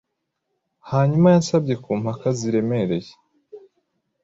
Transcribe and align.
Hanyuma 0.89 1.27
yansabye 1.33 1.75
kumpaka 1.83 2.25
ziremereye 2.39 3.11